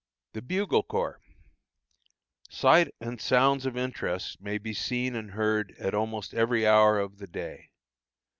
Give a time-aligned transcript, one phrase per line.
[0.33, 1.23] THE BUGLE CORPS.
[2.49, 7.19] Sights and sounds of interest may be seen and heard at almost every hour of
[7.19, 7.69] the day.